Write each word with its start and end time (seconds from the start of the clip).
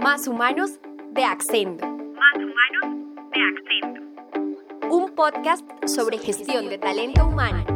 Más 0.00 0.26
Humanos 0.26 0.78
de 1.10 1.24
Accendo. 1.24 1.86
Más 1.86 2.36
Humanos 2.36 3.30
de 3.34 3.40
Accendo. 3.42 4.88
Un 4.88 5.14
podcast 5.14 5.62
sobre 5.86 6.16
gestión 6.16 6.70
de 6.70 6.78
talento 6.78 7.28
humano. 7.28 7.66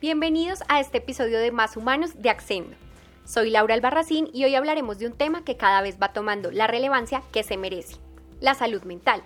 Bienvenidos 0.00 0.62
a 0.68 0.78
este 0.78 0.98
episodio 0.98 1.40
de 1.40 1.50
Más 1.50 1.76
Humanos 1.76 2.12
de 2.16 2.30
Accendo. 2.30 2.76
Soy 3.24 3.50
Laura 3.50 3.74
Albarracín 3.74 4.30
y 4.32 4.44
hoy 4.44 4.54
hablaremos 4.54 5.00
de 5.00 5.06
un 5.06 5.14
tema 5.14 5.44
que 5.44 5.56
cada 5.56 5.82
vez 5.82 5.98
va 6.00 6.12
tomando 6.12 6.52
la 6.52 6.68
relevancia 6.68 7.24
que 7.32 7.42
se 7.42 7.56
merece, 7.56 7.96
la 8.38 8.54
salud 8.54 8.84
mental. 8.84 9.24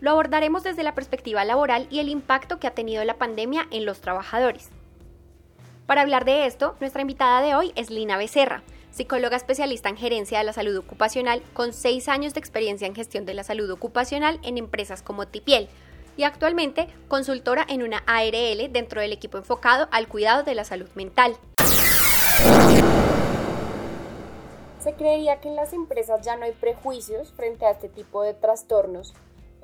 Lo 0.00 0.12
abordaremos 0.12 0.62
desde 0.62 0.84
la 0.84 0.94
perspectiva 0.94 1.44
laboral 1.44 1.88
y 1.90 1.98
el 1.98 2.10
impacto 2.10 2.60
que 2.60 2.68
ha 2.68 2.74
tenido 2.74 3.02
la 3.02 3.18
pandemia 3.18 3.66
en 3.72 3.86
los 3.86 4.00
trabajadores. 4.00 4.70
Para 5.86 6.02
hablar 6.02 6.24
de 6.24 6.46
esto, 6.46 6.74
nuestra 6.80 7.02
invitada 7.02 7.40
de 7.42 7.54
hoy 7.54 7.72
es 7.76 7.90
Lina 7.90 8.16
Becerra, 8.16 8.64
psicóloga 8.90 9.36
especialista 9.36 9.88
en 9.88 9.96
gerencia 9.96 10.38
de 10.38 10.44
la 10.44 10.52
salud 10.52 10.76
ocupacional 10.76 11.42
con 11.52 11.72
seis 11.72 12.08
años 12.08 12.34
de 12.34 12.40
experiencia 12.40 12.88
en 12.88 12.94
gestión 12.96 13.24
de 13.24 13.34
la 13.34 13.44
salud 13.44 13.70
ocupacional 13.70 14.40
en 14.42 14.58
empresas 14.58 15.02
como 15.02 15.28
Tipiel 15.28 15.68
y 16.16 16.24
actualmente 16.24 16.88
consultora 17.06 17.64
en 17.68 17.84
una 17.84 18.02
ARL 18.06 18.72
dentro 18.72 19.00
del 19.00 19.12
equipo 19.12 19.38
enfocado 19.38 19.86
al 19.92 20.08
cuidado 20.08 20.42
de 20.42 20.56
la 20.56 20.64
salud 20.64 20.88
mental. 20.96 21.36
Se 24.80 24.94
creería 24.94 25.40
que 25.40 25.48
en 25.48 25.56
las 25.56 25.72
empresas 25.72 26.20
ya 26.22 26.34
no 26.34 26.46
hay 26.46 26.52
prejuicios 26.52 27.32
frente 27.32 27.64
a 27.64 27.70
este 27.70 27.88
tipo 27.88 28.22
de 28.22 28.34
trastornos 28.34 29.14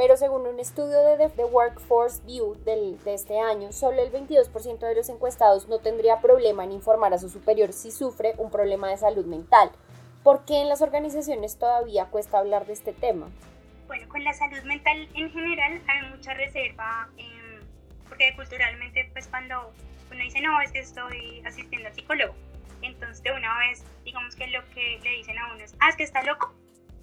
pero 0.02 0.16
según 0.16 0.48
un 0.48 0.59
estudio 0.59 1.01
de 1.16 1.29
The 1.29 1.45
Workforce 1.45 2.24
View 2.27 2.56
de 2.65 2.98
este 3.06 3.38
año, 3.38 3.70
solo 3.70 4.02
el 4.02 4.11
22% 4.11 4.80
de 4.80 4.97
los 4.97 5.09
encuestados 5.09 5.69
no 5.69 5.78
tendría 5.78 6.20
problema 6.20 6.64
en 6.64 6.72
informar 6.72 7.14
a 7.14 7.19
su 7.19 7.28
superior 7.28 7.72
si 7.72 7.92
sufre 7.92 8.34
un 8.36 8.50
problema 8.50 8.91
de 8.91 8.97
salud 8.97 9.25
mental. 9.27 9.70
¿Por 10.25 10.45
qué 10.45 10.61
en 10.61 10.69
las 10.69 10.83
organizaciones 10.83 11.56
todavía 11.56 12.06
cuesta 12.06 12.39
hablar 12.39 12.67
de 12.67 12.73
este 12.73 12.92
tema? 12.92 13.30
Bueno, 13.86 14.08
con 14.08 14.25
la 14.25 14.33
salud 14.33 14.61
mental 14.64 15.08
en 15.14 15.30
general 15.30 15.80
hay 15.86 16.11
mucha 16.11 16.34
reserva, 16.34 17.08
em, 17.17 17.61
porque 18.08 18.34
culturalmente 18.34 19.08
pues 19.12 19.28
cuando 19.28 19.73
uno 20.11 20.20
dice 20.20 20.41
no, 20.41 20.61
es 20.62 20.73
que 20.73 20.80
estoy 20.80 21.45
asistiendo 21.47 21.86
al 21.86 21.95
psicólogo, 21.95 22.34
entonces 22.83 23.23
de 23.23 23.30
una 23.30 23.56
vez 23.61 23.84
digamos 24.05 24.34
que 24.34 24.48
lo 24.48 24.69
que 24.70 24.98
le 25.00 25.11
dicen 25.11 25.39
a 25.39 25.55
uno 25.55 25.62
es, 25.62 25.77
ah, 25.78 25.91
es 25.91 25.95
que 25.95 26.03
está 26.03 26.25
loco, 26.25 26.53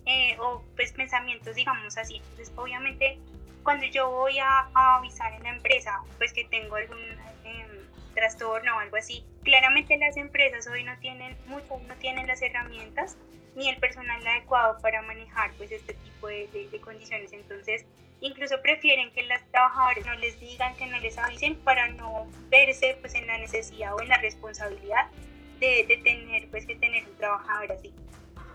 eh, 0.10 0.36
o 0.40 0.64
pues 0.76 0.92
pensamientos, 0.92 1.56
digamos 1.56 1.96
así. 1.96 2.16
Entonces, 2.16 2.52
obviamente, 2.56 3.20
cuando 3.62 3.86
yo 3.86 4.10
voy 4.10 4.40
a, 4.40 4.68
avisar 4.74 5.34
en 5.34 5.44
la 5.44 5.50
empresa, 5.50 6.02
pues 6.18 6.34
que 6.34 6.46
tengo 6.46 6.78
algún 6.78 6.98
em, 7.44 7.68
trastorno 8.16 8.76
o 8.76 8.80
algo 8.80 8.98
así, 8.98 9.24
claramente 9.44 9.96
las 9.98 10.18
empresas 10.18 10.66
hoy 10.66 10.84
no 10.84 10.98
tienen, 10.98 11.38
muchas 11.46 11.70
no 11.84 11.96
tienen 11.98 12.26
las 12.26 12.42
herramientas 12.42 13.18
ni 13.56 13.70
el 13.70 13.78
personal 13.78 14.26
adecuado 14.26 14.80
para 14.82 15.04
manejar 15.04 15.52
pues 15.58 15.72
este 15.72 15.94
tipo 15.94 16.28
de, 16.28 16.48
de, 16.72 16.82
condiciones. 16.82 17.32
Entonces, 17.32 17.86
incluso 18.20 18.64
prefieren 18.64 19.12
que 19.12 19.22
las 19.24 19.46
trabajadores 19.52 20.08
no 20.08 20.16
les 20.16 20.40
digan, 20.40 20.76
que 20.76 20.88
no 20.88 20.98
les 21.02 21.20
avisen 21.20 21.56
para 21.58 21.88
no 21.90 22.26
verse 22.50 22.98
pues 23.00 23.14
en 23.14 23.28
la 23.28 23.38
necesidad 23.38 23.94
o 23.94 24.02
en 24.02 24.10
la 24.10 24.18
responsabilidad 24.18 25.12
de, 25.60 25.86
de 25.88 25.98
tener 25.98 26.50
pues 26.50 26.66
que 26.66 26.76
tener 26.78 27.08
un 27.08 27.16
trabajador 27.18 27.74
así. 27.74 27.94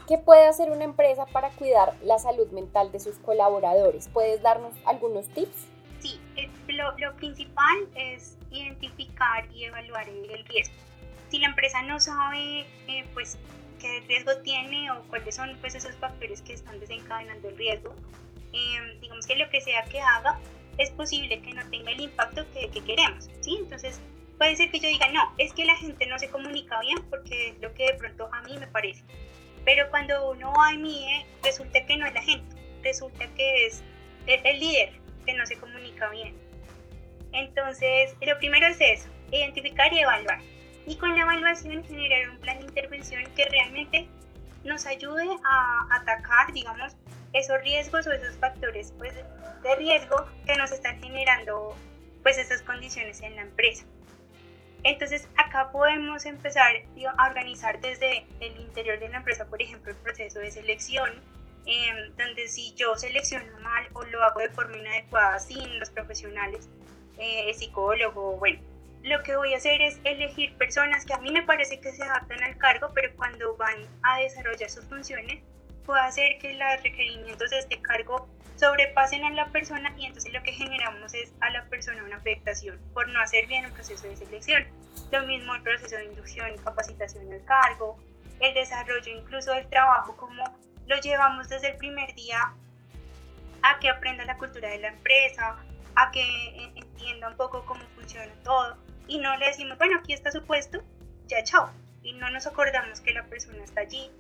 ¿Qué 0.07 0.19
puede 0.19 0.47
hacer 0.47 0.71
una 0.71 0.85
empresa 0.85 1.25
para 1.25 1.49
cuidar 1.51 1.95
la 2.03 2.19
salud 2.19 2.51
mental 2.51 2.93
de 2.93 3.01
sus 3.01 3.17
colaboradores? 3.17 4.09
¿Puedes 4.09 4.43
darnos 4.43 4.75
algunos 4.85 5.29
tips? 5.29 5.67
Sí, 6.01 6.21
eh, 6.37 6.51
lo, 6.69 6.97
lo 6.99 7.17
principal 7.17 7.89
es 7.95 8.37
identificar 8.51 9.51
y 9.51 9.65
evaluar 9.65 10.07
el 10.07 10.45
riesgo. 10.45 10.75
Si 11.31 11.39
la 11.39 11.49
empresa 11.49 11.81
no 11.83 11.99
sabe 12.01 12.67
eh, 12.87 13.07
pues, 13.15 13.39
qué 13.81 14.01
riesgo 14.07 14.37
tiene 14.43 14.91
o 14.91 15.03
cuáles 15.05 15.37
son 15.37 15.57
pues, 15.63 15.75
esos 15.75 15.97
factores 15.97 16.43
que 16.43 16.53
están 16.53 16.79
desencadenando 16.81 17.49
el 17.49 17.57
riesgo, 17.57 17.95
eh, 18.53 18.99
digamos 19.01 19.27
que 19.27 19.37
lo 19.37 19.49
que 19.49 19.63
sea 19.63 19.85
que 19.85 20.01
haga, 20.01 20.39
es 20.77 20.91
posible 20.91 21.41
que 21.41 21.55
no 21.55 21.63
tenga 21.71 21.93
el 21.93 22.01
impacto 22.03 22.45
que, 22.53 22.69
que, 22.69 22.85
queremos. 22.85 23.31
¿sí? 23.41 23.57
Entonces, 23.59 24.01
puede 24.37 24.55
ser 24.57 24.71
que 24.71 24.81
yo 24.81 24.89
diga, 24.89 25.09
no, 25.13 25.33
es 25.39 25.55
que 25.55 25.65
la 25.65 25.77
gente 25.77 26.05
no 26.07 26.19
se 26.19 26.29
comunica 26.29 26.79
bien 26.81 26.99
porque 27.09 27.51
es 27.51 27.61
lo 27.63 27.73
que 27.73 27.87
de 27.87 27.95
pronto 27.95 28.29
a 28.31 28.43
mí 28.43 28.59
me 28.59 28.67
parece. 28.67 29.03
Pero 29.65 29.89
cuando 29.91 30.31
uno 30.31 30.53
va 30.53 30.73
y 30.73 30.79
mide, 30.79 31.27
resulta 31.43 31.85
que 31.87 31.97
no 31.97 32.07
es 32.07 32.15
la 32.15 32.23
gente, 32.23 32.57
resulta 32.83 33.27
que 33.35 33.67
es 33.67 33.83
el, 34.27 34.61
líder 34.61 34.91
que 35.25 35.35
no 35.35 35.47
se 35.47 35.57
comunica 35.57 36.09
bien. 36.11 36.37
Entonces, 37.33 38.15
lo 38.21 38.39
primero 38.39 38.67
es 38.67 38.81
eso, 38.81 39.09
identificar 39.31 39.93
y 39.93 40.01
evaluar. 40.01 40.41
Y 40.87 40.97
con 40.97 41.17
la 41.17 41.23
evaluación 41.23 41.83
generar 41.85 42.29
un 42.29 42.39
plan 42.39 42.59
de 42.59 42.67
intervención 42.67 43.25
que 43.35 43.47
realmente 43.47 44.07
nos 44.65 44.87
ayude 44.87 45.27
a 45.45 45.89
atacar, 45.91 46.53
digamos, 46.53 46.95
esos 47.33 47.61
riesgos 47.63 48.07
o 48.07 48.13
esos 48.13 48.37
factores 48.37 48.93
pues, 48.99 49.15
de 49.15 49.77
riesgo 49.77 50.27
que 50.47 50.57
nos 50.57 50.73
están 50.73 51.03
generando 51.03 51.77
pues 52.23 52.39
esas 52.39 52.63
condiciones 52.63 53.21
en 53.23 53.37
la 53.37 53.43
empresa. 53.43 53.85
Entonces 54.85 55.27
acá 55.37 55.73
podemos 55.73 56.27
empezar 56.27 56.77
a 57.17 57.27
organizar 57.27 57.81
desde 57.81 58.27
el 58.41 58.61
interior 58.61 58.99
de 59.01 59.09
la 59.09 59.17
empresa, 59.17 59.47
por 59.47 59.61
ejemplo, 59.61 59.91
el 59.91 59.99
proceso 59.99 60.41
de 60.41 60.51
selección, 60.51 61.11
em, 61.65 62.15
donde 62.17 62.49
si 62.49 62.75
yo 62.75 62.95
selecciono 62.95 63.59
mal 63.61 63.89
o 63.95 64.05
lo 64.05 64.23
hago 64.23 64.41
de 64.41 64.51
forma 64.51 64.77
inadecuada 64.77 65.39
sin 65.39 65.79
los 65.79 65.89
profesionales, 65.89 66.69
eh, 67.17 67.53
psicólogo, 67.55 68.37
bueno, 68.37 68.61
lo 69.03 69.23
que 69.23 69.37
voy 69.37 69.55
a 69.55 69.57
hacer 69.57 69.81
es 69.81 69.99
elegir 70.05 70.55
personas 70.57 71.07
que 71.07 71.15
a 71.15 71.19
mí 71.19 71.33
me 71.33 71.43
parece 71.43 71.81
que 71.81 71.93
se 71.93 72.03
adaptan 72.03 72.43
al 72.43 72.59
cargo, 72.59 72.91
pero 72.95 73.15
cuando 73.17 73.57
van 73.57 73.87
a 74.03 74.19
desarrollar 74.19 74.69
sus 74.69 74.85
funciones, 74.85 75.43
puedo 75.87 76.01
hacer 76.01 76.39
que 76.41 76.53
los 76.55 76.83
requerimientos 76.83 77.51
de 77.51 77.59
este 77.59 77.81
cargo 77.81 78.29
sobrepasen 78.57 79.25
a 79.25 79.31
la 79.31 79.47
persona 79.49 79.93
y 79.97 80.07
entonces 80.07 80.33
lo 80.33 80.43
que 80.43 80.53
generamos 80.53 81.13
es 81.15 81.33
a 81.41 81.51
la 81.51 81.65
persona 81.65 82.05
una 82.05 82.17
afectación 82.17 82.79
por 82.93 83.09
no 83.09 83.21
hacer 83.21 83.47
bien 83.47 83.65
el 83.65 83.73
proceso 83.73 84.07
de 84.07 84.17
selección. 84.17 84.65
Lo 85.11 85.23
mismo 85.27 85.55
el 85.55 85.63
proceso 85.63 85.97
de 85.97 86.05
inducción 86.05 86.55
y 86.55 86.59
capacitación 86.59 87.29
del 87.29 87.45
cargo, 87.45 87.99
el 88.41 88.55
desarrollo 88.55 89.13
incluso 89.13 89.53
del 89.53 89.69
trabajo, 89.69 90.17
como 90.17 90.45
lo 90.87 91.01
llevamos 91.01 91.49
desde 91.49 91.71
el 91.71 91.77
primer 91.77 92.15
día 92.15 92.55
a 93.63 93.79
que 93.81 93.89
aprenda 93.89 94.25
la 94.25 94.37
cultura 94.37 94.69
de 94.69 94.79
la 94.79 94.89
empresa, 94.89 95.57
a 95.97 96.11
que 96.11 96.73
entienda 96.77 97.29
un 97.29 97.37
poco 97.37 97.65
cómo 97.65 97.81
funciona 97.95 98.33
todo 98.43 98.77
y 99.07 99.19
no 99.19 99.37
le 99.37 99.47
decimos, 99.47 99.79
bueno, 99.79 99.99
aquí 99.99 100.13
está 100.13 100.31
su 100.31 100.45
puesto, 100.45 100.83
ya 101.27 101.43
chao, 101.45 101.71
y 102.03 102.13
no 102.15 102.31
nos 102.31 102.47
acordamos 102.47 103.01
que 103.01 103.13
la 103.13 103.25
persona 103.25 103.63
está 103.63 103.83
allí, 103.83 104.11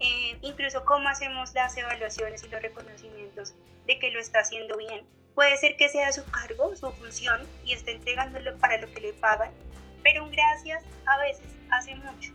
eh, 0.00 0.38
incluso 0.40 0.84
cómo 0.84 1.08
hacemos 1.08 1.52
las 1.54 1.76
evaluaciones 1.76 2.42
y 2.42 2.48
los 2.48 2.62
reconocimientos 2.62 3.54
de 3.86 3.98
que 3.98 4.10
lo 4.10 4.18
está 4.18 4.40
haciendo 4.40 4.76
bien. 4.76 5.04
Puede 5.34 5.56
ser 5.58 5.76
que 5.76 5.88
sea 5.88 6.10
su 6.12 6.24
cargo, 6.30 6.74
su 6.74 6.90
función 6.92 7.46
y 7.64 7.74
esté 7.74 7.92
entregándolo 7.92 8.56
para 8.58 8.78
lo 8.78 8.90
que 8.92 9.00
le 9.00 9.12
pagan, 9.12 9.52
pero 10.02 10.24
un 10.24 10.30
gracias 10.30 10.82
a 11.06 11.18
veces 11.18 11.46
hace 11.70 11.94
mucho. 11.94 12.32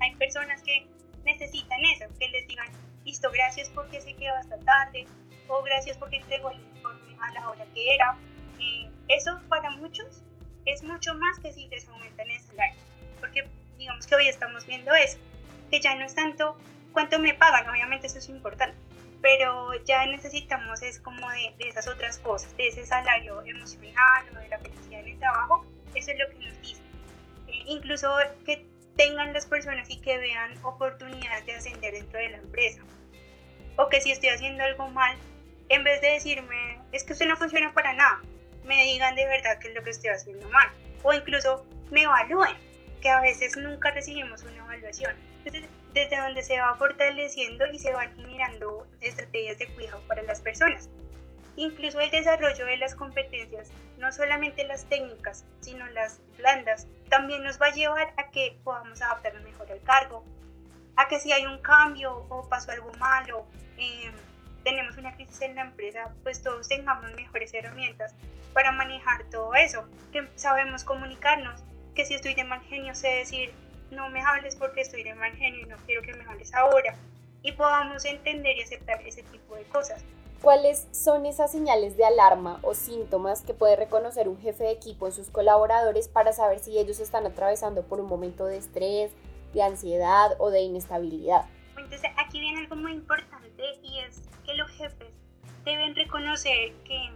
Hay 0.00 0.14
personas 0.14 0.62
que 0.62 0.86
necesitan 1.24 1.80
eso, 1.84 2.04
que 2.18 2.28
les 2.28 2.46
digan, 2.46 2.68
listo, 3.04 3.30
gracias 3.32 3.68
porque 3.70 4.00
se 4.00 4.14
quedó 4.14 4.34
hasta 4.36 4.58
tarde, 4.60 5.06
o 5.48 5.62
gracias 5.62 5.96
porque 5.96 6.16
entregó 6.16 6.50
el 6.50 6.60
informe 6.60 7.16
a 7.20 7.32
la 7.32 7.50
hora 7.50 7.66
que 7.74 7.94
era. 7.94 8.16
Eh, 8.60 8.88
eso 9.08 9.40
para 9.48 9.70
muchos 9.70 10.22
es 10.66 10.82
mucho 10.82 11.14
más 11.14 11.38
que 11.40 11.52
si 11.52 11.66
les 11.68 11.88
aumentan 11.88 12.30
el 12.30 12.40
salario, 12.40 12.80
porque 13.18 13.48
digamos 13.76 14.06
que 14.06 14.14
hoy 14.14 14.28
estamos 14.28 14.66
viendo 14.66 14.94
eso, 14.94 15.18
que 15.70 15.80
ya 15.80 15.94
no 15.96 16.04
es 16.04 16.14
tanto 16.14 16.56
cuánto 16.92 17.18
me 17.18 17.34
pagan, 17.34 17.68
obviamente 17.68 18.06
eso 18.06 18.18
es 18.18 18.28
importante, 18.28 18.76
pero 19.20 19.72
ya 19.84 20.06
necesitamos 20.06 20.82
es 20.82 21.00
como 21.00 21.28
de, 21.30 21.54
esas 21.60 21.88
otras 21.88 22.18
cosas, 22.18 22.56
de 22.56 22.68
ese 22.68 22.86
salario 22.86 23.42
emocional 23.46 24.24
o 24.34 24.38
de 24.38 24.48
la 24.48 24.58
felicidad 24.58 25.00
en 25.00 25.08
el 25.08 25.18
trabajo, 25.18 25.64
eso 25.94 26.10
es 26.10 26.18
lo 26.18 26.28
que 26.30 26.46
nos 26.46 26.60
dice. 26.60 26.82
Eh, 27.48 27.62
incluso 27.66 28.14
que 28.44 28.66
tengan 28.96 29.32
las 29.32 29.46
personas 29.46 29.88
y 29.90 30.00
que 30.00 30.18
vean 30.18 30.52
oportunidades 30.64 31.46
de 31.46 31.54
ascender 31.54 31.94
dentro 31.94 32.18
de 32.18 32.30
la 32.30 32.38
empresa. 32.38 32.82
O 33.76 33.88
que 33.88 34.00
si 34.00 34.10
estoy 34.10 34.30
haciendo 34.30 34.64
algo 34.64 34.88
mal, 34.88 35.16
en 35.68 35.84
vez 35.84 36.00
de 36.00 36.08
decirme, 36.08 36.80
es 36.92 37.04
que 37.04 37.12
usted 37.12 37.28
no 37.28 37.36
funciona 37.36 37.72
para 37.72 37.92
nada, 37.92 38.20
me 38.64 38.84
digan 38.84 39.14
de 39.14 39.26
verdad 39.26 39.58
qué 39.60 39.68
es 39.68 39.74
lo 39.74 39.82
que 39.82 39.90
estoy 39.90 40.10
haciendo 40.10 40.48
mal. 40.48 40.68
O 41.02 41.12
incluso 41.12 41.64
me 41.90 42.02
evalúen, 42.02 42.56
que 43.00 43.08
a 43.08 43.20
veces 43.20 43.56
nunca 43.56 43.90
recibimos 43.90 44.42
una 44.42 44.56
evaluación. 44.56 45.14
Desde 45.44 46.16
donde 46.16 46.42
se 46.42 46.60
va 46.60 46.74
fortaleciendo 46.76 47.66
y 47.72 47.78
se 47.78 47.92
van 47.92 48.14
generando 48.14 48.86
estrategias 49.00 49.58
de 49.58 49.68
cuidado 49.68 50.00
para 50.06 50.22
las 50.22 50.40
personas. 50.40 50.88
Incluso 51.56 51.98
el 52.00 52.10
desarrollo 52.10 52.66
de 52.66 52.76
las 52.76 52.94
competencias, 52.94 53.70
no 53.96 54.12
solamente 54.12 54.64
las 54.64 54.84
técnicas, 54.84 55.44
sino 55.60 55.86
las 55.88 56.20
blandas, 56.36 56.86
también 57.08 57.42
nos 57.42 57.60
va 57.60 57.66
a 57.66 57.72
llevar 57.72 58.12
a 58.16 58.30
que 58.30 58.56
podamos 58.62 59.02
adaptarnos 59.02 59.42
mejor 59.42 59.72
al 59.72 59.82
cargo, 59.82 60.24
a 60.96 61.08
que 61.08 61.18
si 61.18 61.32
hay 61.32 61.46
un 61.46 61.58
cambio 61.58 62.26
o 62.28 62.48
pasó 62.48 62.70
algo 62.70 62.92
malo, 62.94 63.46
em, 63.76 64.12
tenemos 64.62 64.96
una 64.98 65.14
crisis 65.14 65.40
en 65.42 65.54
la 65.56 65.62
empresa, 65.62 66.14
pues 66.22 66.42
todos 66.42 66.68
tengamos 66.68 67.12
mejores 67.14 67.52
herramientas 67.54 68.14
para 68.52 68.72
manejar 68.72 69.24
todo 69.30 69.54
eso, 69.54 69.88
que 70.12 70.28
sabemos 70.36 70.84
comunicarnos, 70.84 71.62
que 71.94 72.04
si 72.04 72.14
estoy 72.14 72.34
de 72.34 72.44
mal 72.44 72.60
genio 72.62 72.94
sé 72.94 73.08
decir, 73.08 73.52
no 73.90 74.08
me 74.10 74.20
hables 74.20 74.56
porque 74.56 74.82
estoy 74.82 75.02
de 75.02 75.14
mal 75.14 75.32
genio 75.32 75.60
y 75.60 75.68
no 75.68 75.76
quiero 75.86 76.02
que 76.02 76.14
me 76.14 76.24
hables 76.24 76.54
ahora. 76.54 76.94
Y 77.42 77.52
podamos 77.52 78.04
entender 78.04 78.56
y 78.56 78.62
aceptar 78.62 79.00
ese 79.06 79.22
tipo 79.22 79.54
de 79.54 79.64
cosas. 79.64 80.04
¿Cuáles 80.42 80.86
son 80.92 81.26
esas 81.26 81.50
señales 81.50 81.96
de 81.96 82.04
alarma 82.04 82.60
o 82.62 82.74
síntomas 82.74 83.42
que 83.42 83.54
puede 83.54 83.74
reconocer 83.74 84.28
un 84.28 84.40
jefe 84.40 84.64
de 84.64 84.70
equipo 84.70 85.06
en 85.06 85.12
sus 85.12 85.30
colaboradores 85.30 86.08
para 86.08 86.32
saber 86.32 86.60
si 86.60 86.78
ellos 86.78 87.00
están 87.00 87.26
atravesando 87.26 87.82
por 87.82 87.98
un 87.98 88.06
momento 88.06 88.44
de 88.46 88.56
estrés, 88.56 89.10
de 89.52 89.62
ansiedad 89.62 90.36
o 90.38 90.50
de 90.50 90.60
inestabilidad? 90.60 91.46
Entonces 91.76 92.10
aquí 92.16 92.38
viene 92.38 92.60
algo 92.60 92.76
muy 92.76 92.92
importante 92.92 93.62
y 93.82 93.98
es 94.00 94.22
que 94.44 94.54
los 94.54 94.70
jefes 94.72 95.08
deben 95.64 95.96
reconocer 95.96 96.72
que 96.84 97.10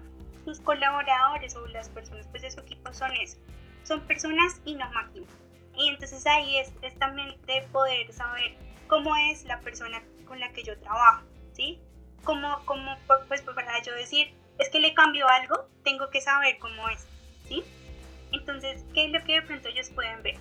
sus 0.45 0.61
colaboradores 0.61 1.55
o 1.55 1.67
las 1.69 1.89
personas 1.91 2.27
pues, 2.29 2.43
de 2.43 2.51
su 2.51 2.61
equipo 2.61 2.93
son 2.93 3.13
eso, 3.13 3.39
son 3.85 4.01
personas 4.01 4.61
y 4.65 4.75
no 4.75 4.89
máquinas. 4.91 5.31
Y 5.75 5.89
entonces 5.89 6.27
ahí 6.27 6.59
es, 6.59 6.73
es 6.83 6.99
también 6.99 7.35
de 7.47 7.63
poder 7.73 8.13
saber 8.13 8.57
cómo 8.89 9.17
es 9.17 9.45
la 9.45 9.61
persona 9.61 10.03
con 10.27 10.39
la 10.39 10.53
que 10.53 10.63
yo 10.63 10.79
trabajo, 10.79 11.25
¿sí? 11.53 11.81
Como, 12.25 12.65
como 12.67 12.97
pues 13.29 13.43
para 13.43 13.83
yo 13.83 13.95
decir, 13.95 14.35
es 14.59 14.69
que 14.71 14.81
le 14.81 14.95
cambio 14.95 15.27
algo, 15.29 15.69
tengo 15.83 16.11
que 16.11 16.21
saber 16.21 16.59
cómo 16.59 16.89
es, 16.89 17.07
¿sí? 17.49 17.65
Entonces, 18.33 18.85
¿qué 18.95 19.07
es 19.07 19.13
lo 19.13 19.23
que 19.25 19.35
de 19.35 19.43
pronto 19.43 19.69
ellos 19.69 19.91
pueden 19.91 20.23
ver? 20.23 20.37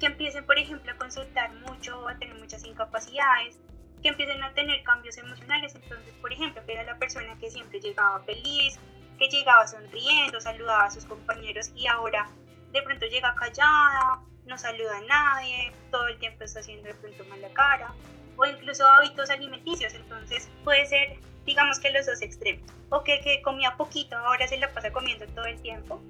Que 0.00 0.06
empiecen, 0.06 0.44
por 0.46 0.58
ejemplo, 0.58 0.92
a 0.92 0.96
consultar 0.96 1.52
mucho, 1.54 2.08
a 2.08 2.16
tener 2.18 2.36
muchas 2.36 2.64
incapacidades, 2.64 3.58
que 4.02 4.08
empiecen 4.08 4.42
a 4.42 4.52
tener 4.52 4.82
cambios 4.82 5.16
emocionales. 5.16 5.74
Entonces, 5.74 6.12
por 6.20 6.32
ejemplo, 6.32 6.64
que 6.64 6.72
era 6.72 6.82
la 6.84 6.96
persona 6.98 7.36
que 7.38 7.50
siempre 7.50 7.80
llegaba 7.80 8.20
feliz, 8.20 8.78
que 9.18 9.28
llegaba 9.28 9.66
sonriendo, 9.66 10.40
saludaba 10.40 10.84
a 10.84 10.90
sus 10.90 11.04
compañeros 11.06 11.72
y 11.74 11.86
ahora 11.86 12.28
de 12.72 12.82
pronto 12.82 13.06
llega 13.06 13.34
callada, 13.34 14.20
no 14.46 14.56
saluda 14.58 14.98
a 14.98 15.02
nadie, 15.02 15.72
todo 15.90 16.08
el 16.08 16.18
tiempo 16.18 16.44
está 16.44 16.60
haciendo 16.60 16.88
de 16.88 16.94
pronto 16.94 17.24
mala 17.24 17.48
cara, 17.50 17.94
o 18.36 18.44
incluso 18.44 18.86
hábitos 18.86 19.30
alimenticios. 19.30 19.94
Entonces, 19.94 20.48
puede 20.64 20.86
ser, 20.86 21.18
digamos 21.44 21.78
que 21.80 21.90
los 21.90 22.06
dos 22.06 22.22
extremos. 22.22 22.70
O 22.90 23.02
que, 23.02 23.20
que 23.20 23.42
comía 23.42 23.76
poquito, 23.76 24.16
ahora 24.16 24.46
se 24.46 24.58
la 24.58 24.72
pasa 24.72 24.92
comiendo 24.92 25.26
todo 25.28 25.46
el 25.46 25.60
tiempo, 25.60 26.00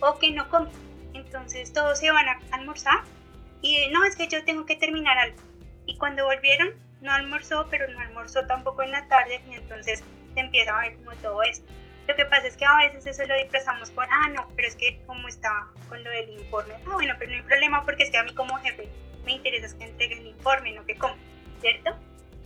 o 0.00 0.18
que 0.18 0.30
no 0.30 0.48
come. 0.48 0.70
Entonces, 1.14 1.72
todos 1.72 1.98
se 1.98 2.10
van 2.10 2.28
a 2.28 2.38
almorzar 2.52 3.02
y 3.62 3.88
no, 3.90 4.04
es 4.04 4.16
que 4.16 4.28
yo 4.28 4.44
tengo 4.44 4.66
que 4.66 4.76
terminar 4.76 5.18
algo. 5.18 5.38
Y 5.86 5.96
cuando 5.96 6.24
volvieron, 6.24 6.74
no 7.00 7.12
almorzó, 7.12 7.66
pero 7.70 7.88
no 7.88 7.98
almorzó 8.00 8.46
tampoco 8.46 8.82
en 8.82 8.92
la 8.92 9.08
tarde 9.08 9.40
y 9.50 9.54
entonces 9.54 10.02
se 10.34 10.40
empieza 10.40 10.76
a 10.76 10.80
ver 10.82 10.96
como 10.96 11.12
todo 11.16 11.42
esto. 11.42 11.66
Lo 12.08 12.16
que 12.16 12.24
pasa 12.24 12.46
es 12.46 12.56
que 12.56 12.64
a 12.64 12.74
veces 12.78 13.06
eso 13.06 13.26
lo 13.26 13.36
disfrazamos 13.36 13.90
por, 13.90 14.06
ah, 14.10 14.30
no, 14.30 14.48
pero 14.56 14.66
es 14.66 14.74
que 14.76 14.98
como 15.04 15.28
está 15.28 15.68
con 15.90 16.02
lo 16.02 16.10
del 16.10 16.30
informe, 16.30 16.72
ah, 16.86 16.94
bueno, 16.94 17.14
pero 17.18 17.30
no 17.30 17.36
hay 17.36 17.42
problema 17.42 17.84
porque 17.84 18.04
es 18.04 18.10
que 18.10 18.16
a 18.16 18.22
mí 18.22 18.34
como 18.34 18.56
jefe 18.56 18.88
me 19.26 19.32
interesa 19.32 19.76
que 19.76 19.84
entregue 19.84 20.18
el 20.18 20.28
informe, 20.28 20.72
no 20.72 20.86
que 20.86 20.94
como, 20.96 21.14
¿cierto? 21.60 21.94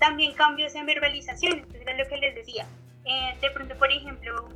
También 0.01 0.35
cambios 0.35 0.75
en 0.75 0.85
verbalización, 0.85 1.61
entonces 1.61 1.87
es 1.87 1.97
lo 1.97 2.09
que 2.09 2.17
les 2.17 2.35
decía. 2.35 2.67
Eh, 3.05 3.39
de 3.41 3.51
pronto, 3.51 3.77
por 3.77 3.93
ejemplo, 3.93 4.49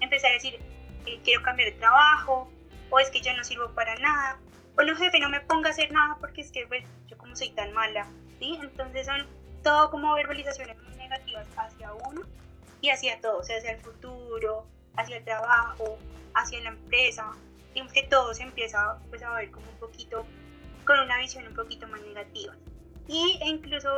empecé 0.00 0.26
a 0.26 0.32
decir, 0.32 0.58
eh, 1.04 1.20
quiero 1.22 1.42
cambiar 1.42 1.72
de 1.72 1.78
trabajo, 1.78 2.50
o 2.88 2.98
es 2.98 3.10
que 3.10 3.20
yo 3.20 3.36
no 3.36 3.44
sirvo 3.44 3.68
para 3.74 3.94
nada, 3.96 4.38
o 4.78 4.82
no 4.82 4.96
jefe, 4.96 5.20
no 5.20 5.28
me 5.28 5.40
ponga 5.42 5.68
a 5.68 5.72
hacer 5.72 5.92
nada 5.92 6.16
porque 6.18 6.40
es 6.40 6.50
que 6.50 6.66
pues, 6.66 6.82
yo 7.08 7.18
como 7.18 7.36
soy 7.36 7.50
tan 7.50 7.74
mala, 7.74 8.06
¿sí? 8.38 8.58
Entonces 8.62 9.04
son 9.04 9.26
todo 9.62 9.90
como 9.90 10.14
verbalizaciones 10.14 10.78
muy 10.82 10.96
negativas 10.96 11.46
hacia 11.58 11.92
uno 11.92 12.22
y 12.80 12.90
hacia 12.90 13.20
todo, 13.20 13.38
o 13.38 13.42
sea, 13.42 13.58
hacia 13.58 13.72
el 13.72 13.80
futuro, 13.80 14.66
hacia 14.96 15.18
el 15.18 15.24
trabajo, 15.24 15.98
hacia 16.34 16.60
la 16.60 16.70
empresa. 16.70 17.32
Digamos 17.74 17.92
que 17.92 18.04
todo 18.04 18.34
se 18.34 18.42
empieza 18.42 18.98
pues, 19.08 19.22
a 19.22 19.30
ver 19.34 19.50
como 19.50 19.68
un 19.68 19.78
poquito, 19.78 20.26
con 20.84 20.98
una 21.00 21.18
visión 21.18 21.46
un 21.46 21.54
poquito 21.54 21.86
más 21.88 22.00
negativa. 22.02 22.54
Y 23.08 23.38
e 23.40 23.48
incluso 23.48 23.88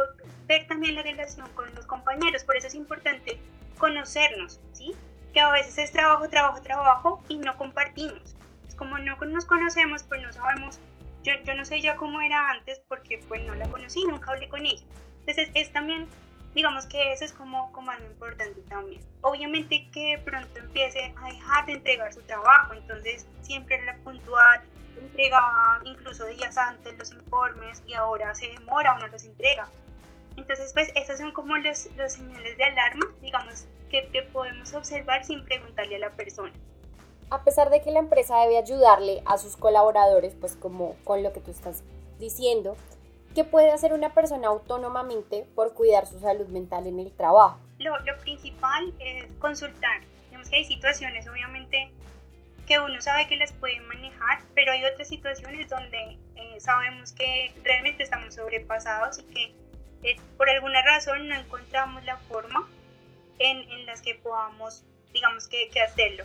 ver 0.47 0.67
también 0.67 0.95
la 0.95 1.03
relación 1.03 1.49
con 1.55 1.75
los 1.75 1.87
compañeros, 1.87 2.45
por 2.45 2.57
eso 2.57 2.67
es 2.67 2.75
importante 2.75 3.39
conocernos, 3.79 4.61
¿sí? 4.73 4.95
Que 5.33 5.41
a 5.41 5.51
veces 5.51 5.79
es 5.79 5.93
trabajo, 5.93 6.29
trabajo, 6.29 6.61
trabajo 6.61 7.23
y 7.29 7.39
no 7.39 7.57
compartimos. 7.57 8.37
Es 8.67 8.75
como 8.75 8.99
no 8.99 9.17
nos 9.17 9.47
conocemos, 9.47 10.03
pues 10.03 10.21
no 10.23 10.33
sabemos, 10.33 10.79
yo, 11.23 11.33
yo 11.45 11.55
no 11.55 11.65
sé 11.65 11.81
ya 11.81 11.97
cómo 11.97 12.21
era 12.21 12.51
antes 12.51 12.81
porque 12.89 13.23
pues 13.29 13.43
no 13.45 13.55
la 13.55 13.69
conocí, 13.69 14.05
nunca 14.05 14.33
hablé 14.33 14.49
con 14.49 14.67
ella. 14.67 14.85
Entonces 15.21 15.51
es 15.55 15.73
también 15.73 16.07
digamos 16.55 16.87
que 16.87 17.13
eso 17.13 17.25
es 17.25 17.33
como, 17.33 17.71
como 17.73 17.91
algo 17.91 18.07
importante 18.07 18.61
también. 18.69 19.03
Obviamente 19.21 19.89
que 19.93 20.21
pronto 20.25 20.59
empiece 20.59 21.15
a 21.17 21.27
dejar 21.27 21.67
de 21.67 21.73
entregar 21.73 22.13
su 22.13 22.23
trabajo, 22.23 22.75
entonces 22.75 23.27
siempre 23.43 23.77
era 23.77 23.97
puntual, 23.99 24.61
entregaba 25.01 25.81
incluso 25.85 26.27
días 26.27 26.57
antes 26.57 26.99
los 26.99 27.13
informes 27.13 27.83
y 27.87 27.95
ahora 27.95 28.35
se 28.35 28.49
demora 28.49 28.95
o 28.95 28.99
no 28.99 29.09
los 29.09 29.25
entrega. 29.25 29.69
Entonces, 30.37 30.73
pues 30.73 30.91
esas 30.95 31.19
son 31.19 31.33
como 31.33 31.57
los, 31.57 31.89
los 31.97 32.13
señales 32.13 32.57
de 32.57 32.65
alarma, 32.65 33.07
digamos, 33.21 33.67
que, 33.91 34.09
que 34.09 34.23
podemos 34.23 34.73
observar 34.73 35.25
sin 35.25 35.45
preguntarle 35.45 35.97
a 35.97 35.99
la 35.99 36.11
persona. 36.11 36.53
A 37.31 37.43
pesar 37.43 37.71
de 37.71 37.83
que 37.83 37.91
la 37.91 37.99
empresa 37.99 38.39
debe 38.41 38.57
ayudarle 38.57 39.23
a 39.27 39.37
sus 39.37 39.57
colaboradores, 39.57 40.35
pues 40.35 40.55
como 40.57 40.97
con 41.05 41.23
lo 41.23 41.33
que 41.33 41.41
tú 41.41 41.51
estás 41.51 41.83
diciendo, 42.19 42.77
¿Qué 43.39 43.45
puede 43.45 43.71
hacer 43.71 43.93
una 43.93 44.13
persona 44.13 44.49
autónomamente 44.49 45.47
por 45.55 45.73
cuidar 45.73 46.09
su 46.09 46.19
salud 46.19 46.49
mental 46.49 46.89
en 46.89 46.99
el 46.99 47.13
trabajo? 47.13 47.61
Lo, 47.79 47.95
principal 48.21 48.93
es 48.99 49.27
consultar. 49.39 50.01
Digamos 50.25 50.51
que 50.51 50.57
hay 50.57 50.65
situaciones, 50.65 51.29
obviamente, 51.29 51.89
que 52.67 52.81
uno 52.81 53.01
sabe 53.01 53.29
que 53.29 53.37
las 53.37 53.53
puede 53.53 53.79
manejar, 53.79 54.41
pero 54.57 54.73
hay 54.73 54.85
otras 54.85 55.07
situaciones 55.07 55.69
donde 55.69 56.19
eh, 56.35 56.59
sabemos 56.59 57.13
que 57.13 57.55
realmente 57.63 58.03
estamos 58.03 58.35
sobrepasados 58.35 59.21
y 59.21 59.23
que 59.33 59.55
eh, 60.03 60.17
por 60.37 60.51
alguna 60.51 60.83
razón 60.83 61.29
no 61.29 61.37
encontramos 61.37 62.05
la 62.07 62.17
forma 62.17 62.69
en, 63.39 63.59
en 63.71 63.87
las 63.87 64.03
que 64.03 64.17
podamos, 64.17 64.83
digamos 65.13 65.47
que, 65.47 65.69
que 65.69 65.81
hacerlo 65.81 66.25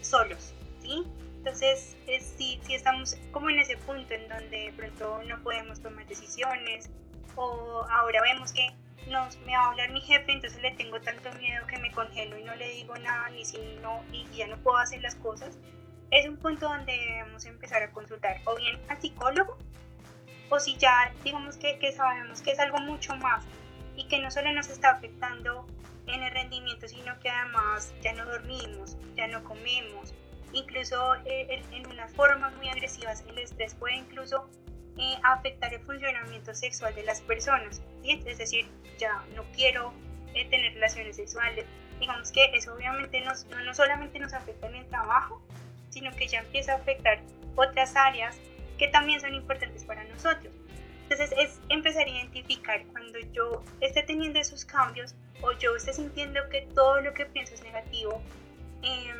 solos, 0.00 0.52
¿sí? 0.82 1.04
Entonces, 1.48 1.96
si, 2.36 2.60
si 2.62 2.74
estamos 2.74 3.16
como 3.32 3.48
en 3.48 3.58
ese 3.58 3.78
punto 3.78 4.12
en 4.12 4.28
donde 4.28 4.64
de 4.64 4.72
pronto 4.74 5.22
no 5.26 5.42
podemos 5.42 5.80
tomar 5.80 6.06
decisiones 6.06 6.90
o 7.36 7.86
ahora 7.90 8.20
vemos 8.20 8.52
que 8.52 8.68
nos, 9.08 9.38
me 9.38 9.56
va 9.56 9.64
a 9.64 9.70
hablar 9.70 9.90
mi 9.90 10.02
jefe, 10.02 10.30
entonces 10.30 10.60
le 10.60 10.72
tengo 10.72 11.00
tanto 11.00 11.32
miedo 11.38 11.66
que 11.66 11.78
me 11.78 11.90
congelo 11.90 12.36
y 12.36 12.44
no 12.44 12.54
le 12.54 12.68
digo 12.68 12.94
nada, 12.98 13.30
ni 13.30 13.46
si 13.46 13.56
no, 13.80 14.04
y 14.12 14.26
ya 14.36 14.46
no 14.46 14.58
puedo 14.58 14.76
hacer 14.76 15.00
las 15.00 15.14
cosas, 15.14 15.58
es 16.10 16.28
un 16.28 16.36
punto 16.36 16.68
donde 16.68 16.92
debemos 16.92 17.46
empezar 17.46 17.82
a 17.82 17.92
consultar 17.92 18.42
o 18.44 18.54
bien 18.54 18.78
al 18.90 19.00
psicólogo, 19.00 19.56
o 20.50 20.60
si 20.60 20.76
ya 20.76 21.14
digamos 21.24 21.56
que, 21.56 21.78
que 21.78 21.92
sabemos 21.92 22.42
que 22.42 22.50
es 22.50 22.58
algo 22.58 22.76
mucho 22.80 23.16
más 23.16 23.42
y 23.96 24.06
que 24.06 24.18
no 24.18 24.30
solo 24.30 24.52
nos 24.52 24.68
está 24.68 24.90
afectando 24.90 25.66
en 26.08 26.22
el 26.22 26.30
rendimiento, 26.30 26.86
sino 26.88 27.18
que 27.20 27.30
además 27.30 27.94
ya 28.02 28.12
no 28.12 28.26
dormimos, 28.26 28.98
ya 29.16 29.26
no 29.28 29.42
comemos, 29.44 30.12
incluso 30.52 31.14
eh, 31.24 31.62
en 31.72 31.86
unas 31.86 32.12
formas 32.12 32.54
muy 32.56 32.68
agresivas 32.68 33.24
el 33.28 33.38
estrés 33.38 33.74
puede 33.74 33.96
incluso 33.96 34.48
eh, 34.96 35.14
afectar 35.22 35.72
el 35.72 35.80
funcionamiento 35.80 36.54
sexual 36.54 36.94
de 36.94 37.04
las 37.04 37.20
personas, 37.20 37.82
es 38.02 38.38
decir, 38.38 38.66
ya 38.98 39.24
no 39.36 39.44
quiero 39.54 39.92
eh, 40.34 40.48
tener 40.50 40.74
relaciones 40.74 41.16
sexuales, 41.16 41.66
digamos 42.00 42.32
que 42.32 42.46
eso 42.54 42.74
obviamente 42.74 43.20
no, 43.20 43.32
no 43.64 43.74
solamente 43.74 44.18
nos 44.18 44.32
afecta 44.32 44.66
en 44.66 44.76
el 44.76 44.86
trabajo, 44.86 45.40
sino 45.90 46.14
que 46.16 46.26
ya 46.26 46.40
empieza 46.40 46.72
a 46.72 46.76
afectar 46.76 47.20
otras 47.54 47.94
áreas 47.96 48.38
que 48.76 48.88
también 48.88 49.20
son 49.20 49.34
importantes 49.34 49.84
para 49.84 50.04
nosotros. 50.04 50.52
Entonces 51.02 51.32
es 51.38 51.60
empezar 51.68 52.06
a 52.06 52.10
identificar 52.10 52.84
cuando 52.88 53.18
yo 53.32 53.64
esté 53.80 54.02
teniendo 54.02 54.38
esos 54.38 54.64
cambios 54.64 55.14
o 55.40 55.52
yo 55.52 55.74
esté 55.76 55.92
sintiendo 55.92 56.40
que 56.50 56.68
todo 56.74 57.00
lo 57.00 57.14
que 57.14 57.24
pienso 57.26 57.54
es 57.54 57.62
negativo, 57.62 58.20
eh, 58.82 59.12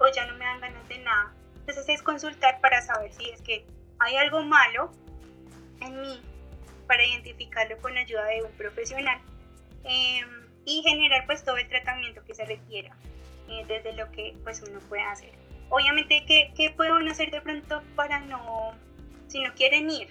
o 0.00 0.08
ya 0.08 0.26
no 0.26 0.36
me 0.36 0.44
dan 0.44 0.60
ganas 0.60 0.88
de 0.88 0.98
nada. 0.98 1.32
Entonces 1.60 1.88
es 1.88 2.02
consultar 2.02 2.60
para 2.60 2.82
saber 2.82 3.12
si 3.12 3.30
es 3.30 3.40
que 3.42 3.64
hay 3.98 4.16
algo 4.16 4.42
malo 4.42 4.90
en 5.80 6.00
mí 6.00 6.20
para 6.86 7.04
identificarlo 7.04 7.76
con 7.78 7.96
ayuda 7.96 8.24
de 8.24 8.42
un 8.42 8.50
profesional 8.52 9.20
em, 9.84 10.26
y 10.64 10.82
generar 10.82 11.24
pues 11.26 11.44
todo 11.44 11.56
el 11.58 11.68
tratamiento 11.68 12.24
que 12.24 12.34
se 12.34 12.44
requiera 12.44 12.96
eh, 13.48 13.64
desde 13.68 13.92
lo 13.92 14.10
que 14.10 14.34
pues 14.42 14.62
uno 14.68 14.80
puede 14.88 15.02
hacer. 15.02 15.30
Obviamente, 15.68 16.24
¿qué, 16.26 16.52
¿qué 16.56 16.70
puede 16.70 16.92
uno 16.92 17.10
hacer 17.12 17.30
de 17.30 17.40
pronto 17.40 17.82
para 17.94 18.20
no, 18.20 18.72
si 19.28 19.40
no 19.42 19.54
quieren 19.54 19.88
ir? 19.90 20.08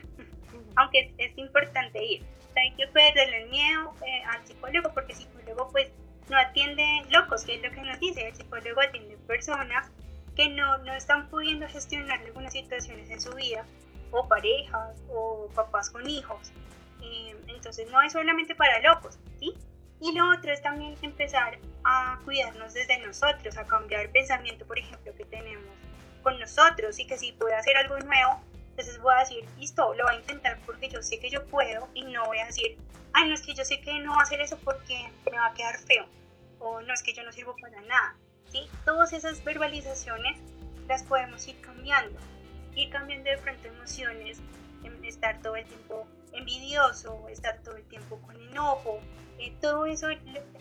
Aunque 0.75 1.13
es, 1.17 1.38
importante 1.38 2.01
ir. 2.03 2.24
Hay 2.55 2.75
que 2.75 2.88
perderle 2.88 3.43
el 3.43 3.50
miedo 3.50 3.93
eh, 4.05 4.24
al 4.24 4.46
psicólogo 4.46 4.93
porque 4.93 5.13
el 5.13 5.17
psicólogo 5.17 5.69
pues 5.72 5.91
no 6.29 6.38
atiende 6.38 6.83
locos, 7.09 7.43
que 7.43 7.55
es 7.55 7.63
lo 7.63 7.71
que 7.71 7.81
nos 7.81 8.00
dice, 8.00 8.27
el 8.27 8.36
psicólogo 8.36 8.81
atiende 8.81 9.17
personas 9.27 9.89
que 10.36 10.50
no, 10.50 10.77
no 10.79 10.93
están 10.93 11.27
pudiendo 11.29 11.67
gestionar 11.67 12.19
algunas 12.19 12.53
situaciones 12.53 13.09
en 13.09 13.19
su 13.19 13.33
vida, 13.33 13.65
o 14.12 14.27
parejas, 14.27 14.98
o 15.09 15.50
papás 15.53 15.89
con 15.89 16.09
hijos. 16.09 16.51
Eh, 17.01 17.36
entonces 17.48 17.89
no 17.91 18.01
es 18.01 18.13
solamente 18.13 18.55
para 18.55 18.79
locos, 18.79 19.19
¿sí? 19.39 19.53
Y 20.01 20.13
lo 20.13 20.31
otro 20.31 20.51
es 20.51 20.62
también 20.62 20.95
empezar 21.01 21.59
a 21.83 22.19
cuidarnos 22.24 22.74
desde 22.74 23.00
nosotros, 23.05 23.57
a 23.57 23.65
cambiar 23.65 24.01
el 24.01 24.09
pensamiento, 24.09 24.65
por 24.65 24.79
ejemplo, 24.79 25.13
que 25.15 25.25
tenemos 25.25 25.65
con 26.24 26.39
nosotros 26.39 26.98
y 27.00 27.07
que 27.07 27.17
si 27.17 27.33
puede 27.33 27.55
hacer 27.55 27.75
algo 27.77 28.00
nuevo, 28.00 28.41
Entonces 28.71 29.01
voy 29.01 29.13
a 29.13 29.19
decir, 29.19 29.45
listo, 29.57 29.93
lo 29.93 30.05
voy 30.05 30.15
a 30.15 30.19
intentar 30.19 30.57
porque 30.65 30.88
yo 30.88 31.01
sé 31.01 31.19
que 31.19 31.29
yo 31.29 31.45
puedo 31.48 31.89
y 31.93 32.03
no 32.03 32.25
voy 32.27 32.39
a 32.39 32.45
decir, 32.45 32.77
ay, 33.12 33.27
no 33.27 33.36
es 33.36 33.41
que 33.41 33.53
yo 33.53 33.65
sé 33.65 33.81
que 33.81 34.00
no 34.00 34.12
voy 34.12 34.19
a 34.19 34.24
hacer 34.24 34.39
eso 34.39 34.57
porque 34.63 35.12
me 35.29 35.38
va 35.38 35.48
a 35.48 35.53
quedar 35.53 35.77
feo 35.79 36.05
o 36.59 36.81
no 36.81 36.93
es 36.93 37.03
que 37.03 37.13
yo 37.13 37.23
no 37.23 37.31
sirvo 37.31 37.55
para 37.61 37.81
nada. 37.81 38.15
¿sí? 38.51 38.67
Todas 38.85 39.13
esas 39.13 39.43
verbalizaciones 39.43 40.39
las 40.87 41.03
podemos 41.03 41.47
ir 41.47 41.59
cambiando, 41.61 42.19
ir 42.75 42.89
cambiando 42.89 43.29
de 43.29 43.37
frente 43.37 43.67
emociones, 43.67 44.41
estar 45.03 45.41
todo 45.41 45.55
el 45.55 45.65
tiempo 45.65 46.07
envidioso, 46.33 47.27
estar 47.29 47.59
todo 47.63 47.75
el 47.75 47.83
tiempo 47.85 48.19
con 48.21 48.35
enojo, 48.49 48.99
eh, 49.39 49.53
todo 49.61 49.85
eso 49.85 50.07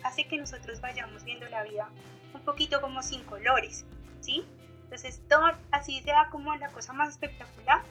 hace 0.05 0.27
que 0.27 0.39
nosotros 0.39 0.81
vayamos 0.81 1.25
viendo 1.25 1.49
la 1.49 1.63
vida 1.63 1.89
un 2.35 2.41
poquito 2.43 2.81
como 2.81 3.03
sin 3.03 3.23
colores, 3.25 3.85
¿sí? 4.21 4.45
Entonces, 4.85 5.21
todo, 5.29 5.47
así 5.71 6.01
sea 6.03 6.29
como 6.31 6.55
la 6.57 6.69
cosa 6.69 6.93
más 6.93 7.11
espectacular, 7.11 7.83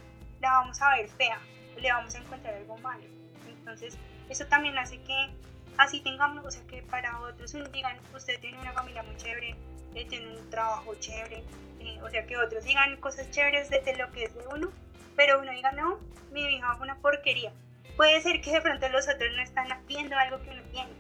la 0.41 0.51
vamos 0.51 0.81
a 0.81 0.95
ver 0.95 1.09
fea, 1.09 1.39
le 1.77 1.91
vamos 1.91 2.15
a 2.15 2.19
encontrar 2.19 2.55
algo 2.55 2.77
malo. 2.77 3.03
Entonces, 3.47 3.97
eso 4.29 4.45
también 4.47 4.77
hace 4.77 4.99
que 5.01 5.29
así 5.77 6.01
tengamos, 6.01 6.46
o 6.46 6.51
sea, 6.51 6.65
que 6.67 6.81
para 6.84 7.19
otros 7.22 7.53
digan, 7.72 7.98
usted 8.13 8.39
tiene 8.39 8.60
una 8.60 8.74
familia 8.74 9.03
muy 9.03 9.15
chévere, 9.17 9.55
eh, 9.96 10.05
tiene 10.05 10.38
un 10.38 10.50
trabajo 10.50 10.96
chévere, 10.96 11.43
eh, 11.79 12.00
o 12.01 12.10
sea, 12.10 12.25
que 12.25 12.38
otros 12.38 12.63
digan 12.63 12.98
cosas 12.98 13.29
chéveres 13.31 13.69
de, 13.69 13.96
lo 13.96 14.12
que 14.12 14.25
es 14.25 14.36
de 14.36 14.48
uno, 14.48 14.72
pero 15.15 15.39
uno 15.39 15.51
diga, 15.51 15.72
no, 15.72 16.00
mi 16.31 16.41
hija 16.41 16.74
es 16.74 16.81
una 16.81 16.96
porquería. 16.98 17.51
Puede 17.96 18.22
ser 18.22 18.41
que 18.41 18.51
de 18.51 18.62
pronto 18.62 18.88
los 18.89 19.07
otros 19.07 19.31
no 19.36 19.41
están 19.41 19.67
viendo 19.88 20.15
algo 20.17 20.41
que 20.41 20.51
uno 20.51 20.62
tiene, 20.72 20.91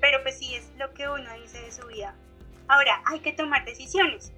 pero 0.00 0.22
pues 0.22 0.38
sí 0.38 0.54
es 0.54 0.70
lo 0.78 0.92
que 0.94 1.08
uno 1.08 1.32
dice 1.40 1.60
de 1.60 1.72
su 1.72 1.86
vida. 1.86 2.14
Ahora, 2.68 3.02
hay 3.06 3.20
que 3.20 3.32
tomar 3.32 3.64
decisiones. 3.64 4.32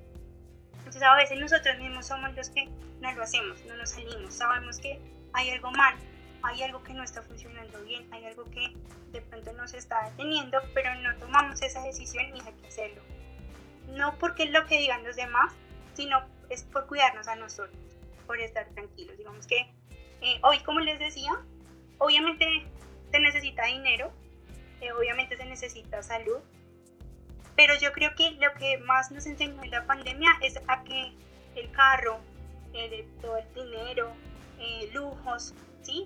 Entonces 0.78 1.02
a 1.02 1.16
veces 1.16 1.38
nosotros 1.38 1.78
mismos 1.78 2.06
somos 2.06 2.34
los 2.34 2.48
que 2.50 2.68
no 3.00 3.12
lo 3.12 3.22
hacemos, 3.22 3.62
no 3.66 3.76
nos 3.76 3.90
salimos, 3.90 4.32
sabemos 4.32 4.78
que 4.78 5.00
hay 5.32 5.50
algo 5.50 5.70
mal, 5.72 5.94
hay 6.42 6.62
algo 6.62 6.82
que 6.82 6.94
no 6.94 7.02
está 7.02 7.22
funcionando 7.22 7.82
bien, 7.84 8.06
hay 8.12 8.24
algo 8.24 8.44
que 8.44 8.72
de 9.12 9.20
pronto 9.22 9.52
nos 9.54 9.74
está 9.74 10.10
deteniendo, 10.10 10.58
pero 10.74 10.94
no 10.96 11.16
tomamos 11.16 11.62
esa 11.62 11.82
decisión 11.82 12.26
y 12.36 12.40
hay 12.40 12.52
que 12.54 12.68
hacerlo. 12.68 13.02
No 13.88 14.18
porque 14.18 14.44
es 14.44 14.50
lo 14.50 14.66
que 14.66 14.78
digan 14.78 15.04
los 15.04 15.16
demás, 15.16 15.52
sino 15.94 16.20
es 16.50 16.64
por 16.64 16.86
cuidarnos 16.86 17.28
a 17.28 17.36
nosotros, 17.36 17.78
por 18.26 18.40
estar 18.40 18.66
tranquilos. 18.70 19.16
Digamos 19.16 19.46
que 19.46 19.72
eh, 20.20 20.38
hoy, 20.42 20.58
como 20.60 20.80
les 20.80 20.98
decía, 20.98 21.32
obviamente 21.98 22.66
se 23.10 23.20
necesita 23.20 23.64
dinero, 23.66 24.12
eh, 24.80 24.92
obviamente 24.92 25.36
se 25.36 25.44
necesita 25.44 26.02
salud, 26.02 26.38
pero 27.54 27.74
yo 27.78 27.92
creo 27.92 28.14
que 28.14 28.32
lo 28.32 28.52
que 28.54 28.78
más 28.78 29.10
nos 29.10 29.26
enseñó 29.26 29.62
en 29.62 29.70
la 29.70 29.86
pandemia 29.86 30.30
es 30.42 30.60
a 30.68 30.84
que 30.84 31.12
el 31.54 31.70
carro, 31.70 32.20
eh, 32.74 33.06
todo 33.20 33.38
el 33.38 33.54
dinero, 33.54 34.12
lujos, 34.92 35.54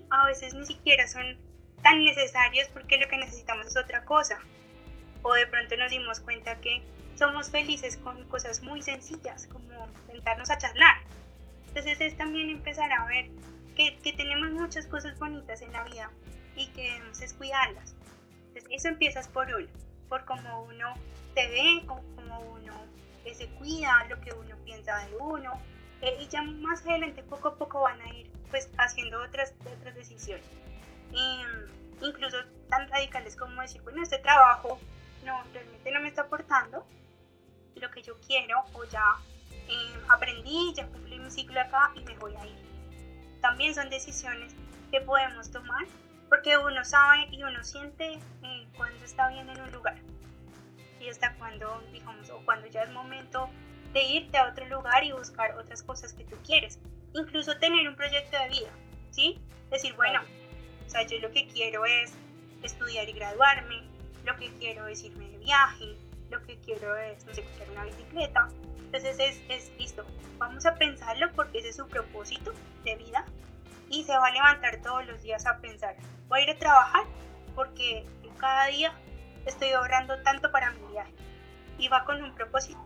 A 0.09 0.25
veces 0.25 0.53
ni 0.53 0.65
siquiera 0.65 1.07
son 1.07 1.37
tan 1.81 2.03
necesarios 2.03 2.67
porque 2.69 2.97
lo 2.97 3.07
que 3.07 3.17
necesitamos 3.17 3.67
es 3.67 3.77
otra 3.77 4.05
cosa. 4.05 4.39
O 5.23 5.33
de 5.33 5.47
pronto 5.47 5.75
nos 5.77 5.91
dimos 5.91 6.19
cuenta 6.19 6.59
que 6.61 6.81
somos 7.15 7.49
felices 7.49 7.97
con 7.97 8.23
cosas 8.27 8.61
muy 8.61 8.81
sencillas, 8.81 9.47
como 9.47 9.87
sentarnos 10.07 10.49
a 10.49 10.57
charlar. 10.57 10.97
Entonces 11.67 12.01
es 12.01 12.17
también 12.17 12.49
empezar 12.49 12.91
a 12.91 13.05
ver 13.05 13.29
que, 13.75 13.97
que 13.99 14.13
tenemos 14.13 14.51
muchas 14.51 14.87
cosas 14.87 15.17
bonitas 15.17 15.61
en 15.61 15.71
la 15.71 15.83
vida 15.83 16.11
y 16.55 16.67
que 16.67 16.83
debemos 16.83 17.33
cuidarlas. 17.33 17.95
Entonces 18.47 18.69
eso 18.71 18.87
empiezas 18.89 19.27
por 19.27 19.47
uno, 19.47 19.67
por 20.09 20.25
cómo 20.25 20.63
uno 20.63 20.93
te 21.35 21.47
ve, 21.47 21.83
cómo 21.85 22.39
uno 22.39 22.85
se 23.33 23.47
cuida, 23.49 24.05
lo 24.09 24.19
que 24.19 24.33
uno 24.33 24.55
piensa 24.65 25.05
de 25.05 25.15
uno. 25.17 25.53
Eh, 26.01 26.17
y 26.19 26.27
ya 26.27 26.41
más 26.41 26.85
adelante 26.85 27.23
poco 27.23 27.49
a 27.49 27.55
poco 27.55 27.81
van 27.81 28.01
a 28.01 28.09
ir 28.13 28.30
pues 28.51 28.69
haciendo 28.77 29.21
otras, 29.23 29.53
otras 29.65 29.95
decisiones. 29.95 30.45
incluso 32.01 32.37
tan 32.69 32.89
radicales 32.89 33.35
como 33.35 33.61
decir, 33.61 33.81
bueno, 33.81 34.01
este 34.01 34.19
trabajo 34.19 34.79
no, 35.25 35.43
realmente 35.53 35.91
no 35.91 35.99
me 36.01 36.07
está 36.07 36.23
aportando 36.23 36.85
lo 37.75 37.91
que 37.91 38.01
yo 38.01 38.19
quiero 38.21 38.63
o 38.73 38.83
ya 38.85 39.03
eh, 39.67 39.93
aprendí, 40.09 40.73
ya 40.75 40.87
cumplí 40.87 41.19
mi 41.19 41.31
ciclo 41.31 41.59
acá 41.59 41.91
y 41.95 42.01
me 42.01 42.15
voy 42.17 42.35
a 42.35 42.45
ir. 42.45 42.57
También 43.41 43.73
son 43.73 43.89
decisiones 43.89 44.53
que 44.91 45.01
podemos 45.01 45.51
tomar 45.51 45.85
porque 46.29 46.57
uno 46.57 46.83
sabe 46.85 47.27
y 47.31 47.43
uno 47.43 47.63
siente 47.63 48.19
eh, 48.43 48.67
cuando 48.77 49.03
está 49.03 49.29
bien 49.29 49.49
en 49.49 49.59
un 49.61 49.71
lugar 49.71 49.97
y 50.99 51.09
hasta 51.09 51.33
cuando, 51.35 51.81
digamos, 51.91 52.29
o 52.29 52.39
cuando 52.45 52.67
ya 52.67 52.83
es 52.83 52.91
momento 52.91 53.49
de 53.93 54.03
irte 54.03 54.37
a 54.37 54.47
otro 54.47 54.65
lugar 54.67 55.03
y 55.03 55.11
buscar 55.11 55.57
otras 55.57 55.83
cosas 55.83 56.13
que 56.13 56.23
tú 56.23 56.37
quieres 56.45 56.79
incluso 57.13 57.57
tener 57.57 57.87
un 57.87 57.95
proyecto 57.95 58.37
de 58.37 58.49
vida, 58.49 58.71
¿sí? 59.11 59.39
Decir, 59.69 59.93
bueno, 59.95 60.21
o 60.85 60.89
sea, 60.89 61.03
yo 61.03 61.19
lo 61.19 61.31
que 61.31 61.47
quiero 61.47 61.85
es 61.85 62.13
estudiar 62.63 63.07
y 63.09 63.13
graduarme, 63.13 63.83
lo 64.25 64.35
que 64.37 64.49
quiero 64.59 64.87
es 64.87 65.03
irme 65.03 65.29
de 65.29 65.37
viaje, 65.39 65.95
lo 66.29 66.41
que 66.43 66.57
quiero 66.59 66.95
es, 66.95 67.25
no 67.25 67.33
sé, 67.33 67.43
comprar 67.43 67.69
una 67.71 67.85
bicicleta. 67.85 68.47
Entonces 68.77 69.17
es, 69.19 69.41
es 69.49 69.71
listo, 69.77 70.05
vamos 70.37 70.65
a 70.65 70.75
pensarlo 70.75 71.31
porque 71.33 71.59
ese 71.59 71.69
es 71.69 71.77
su 71.77 71.87
propósito 71.87 72.53
de 72.83 72.95
vida 72.97 73.25
y 73.89 74.03
se 74.03 74.17
va 74.17 74.27
a 74.27 74.31
levantar 74.31 74.81
todos 74.81 75.05
los 75.05 75.21
días 75.21 75.45
a 75.45 75.59
pensar, 75.59 75.95
voy 76.27 76.41
a 76.41 76.43
ir 76.43 76.49
a 76.49 76.57
trabajar 76.57 77.03
porque 77.55 78.05
cada 78.41 78.65
día 78.67 78.93
estoy 79.45 79.69
ahorrando 79.69 80.21
tanto 80.23 80.51
para 80.51 80.71
mi 80.71 80.91
viaje 80.91 81.13
y 81.77 81.87
va 81.87 82.03
con 82.03 82.21
un 82.21 82.33
propósito. 82.33 82.79